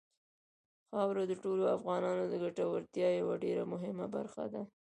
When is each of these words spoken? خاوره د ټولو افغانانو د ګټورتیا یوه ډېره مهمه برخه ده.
خاوره 0.91 1.23
د 1.27 1.33
ټولو 1.43 1.63
افغانانو 1.77 2.23
د 2.27 2.33
ګټورتیا 2.43 3.09
یوه 3.19 3.35
ډېره 3.43 3.63
مهمه 3.73 4.05
برخه 4.15 4.43
ده. 4.53 4.61